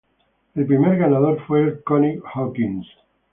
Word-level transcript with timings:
El 0.55 0.65
primer 0.65 0.97
ganador 0.97 1.45
fue 1.45 1.61
el 1.61 1.83
Connie 1.83 2.19
Hawkins. 2.33 2.87